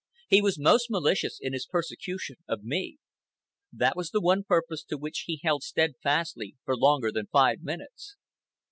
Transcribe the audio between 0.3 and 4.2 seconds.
was most malicious in his persecution of me. That was the